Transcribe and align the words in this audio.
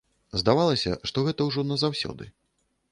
Здавалася, 0.41 0.95
што 1.11 1.27
гэта 1.29 1.41
ўжо 1.51 1.67
назаўсёды. 1.75 2.23